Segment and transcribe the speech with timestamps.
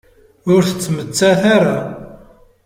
[0.53, 1.77] Ur tettmettat ara.